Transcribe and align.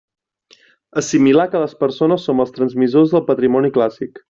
Assimilar 1.01 1.45
que 1.51 1.61
les 1.65 1.77
persones 1.85 2.27
som 2.31 2.43
els 2.47 2.57
transmissors 2.57 3.15
del 3.17 3.25
patrimoni 3.31 3.75
clàssic. 3.79 4.19